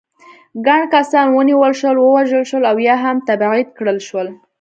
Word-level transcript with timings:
ګڼ 0.67 0.81
کسان 0.93 1.25
ونیول 1.35 1.73
شول، 1.79 1.97
ووژل 1.99 2.43
شول 2.49 2.63
او 2.71 2.77
یا 2.87 2.95
هم 3.03 3.17
تبعید 3.27 3.67
کړل 3.77 3.99
شول. 4.07 4.27